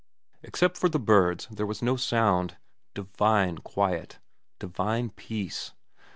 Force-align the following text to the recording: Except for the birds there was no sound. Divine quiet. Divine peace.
Except 0.41 0.77
for 0.79 0.89
the 0.89 0.97
birds 0.97 1.47
there 1.51 1.67
was 1.67 1.83
no 1.83 1.95
sound. 1.95 2.57
Divine 2.95 3.59
quiet. 3.59 4.17
Divine 4.57 5.11
peace. 5.11 5.73